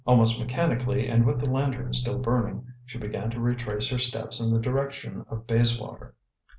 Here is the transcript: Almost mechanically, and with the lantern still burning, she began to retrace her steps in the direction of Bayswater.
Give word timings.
Almost 0.07 0.39
mechanically, 0.39 1.07
and 1.07 1.27
with 1.27 1.39
the 1.39 1.45
lantern 1.47 1.93
still 1.93 2.17
burning, 2.17 2.73
she 2.87 2.97
began 2.97 3.29
to 3.29 3.39
retrace 3.39 3.87
her 3.89 3.99
steps 3.99 4.39
in 4.41 4.51
the 4.51 4.59
direction 4.59 5.23
of 5.29 5.45
Bayswater. 5.45 6.15